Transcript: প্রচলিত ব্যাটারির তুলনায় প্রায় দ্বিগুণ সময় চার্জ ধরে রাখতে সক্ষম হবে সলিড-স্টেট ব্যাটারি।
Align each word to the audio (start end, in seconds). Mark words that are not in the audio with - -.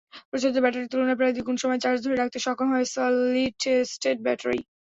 প্রচলিত 0.29 0.57
ব্যাটারির 0.59 0.91
তুলনায় 0.91 1.17
প্রায় 1.19 1.33
দ্বিগুণ 1.33 1.55
সময় 1.59 1.81
চার্জ 1.83 1.97
ধরে 2.03 2.15
রাখতে 2.17 2.37
সক্ষম 2.39 2.67
হবে 2.71 2.85
সলিড-স্টেট 2.93 4.17
ব্যাটারি। 4.25 4.59